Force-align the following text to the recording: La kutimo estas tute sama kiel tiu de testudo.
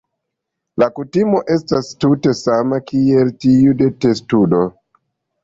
La 0.83 0.87
kutimo 0.99 1.41
estas 1.55 1.89
tute 2.05 2.33
sama 2.39 2.81
kiel 2.93 3.31
tiu 3.45 3.77
de 3.83 3.93
testudo. 4.09 4.65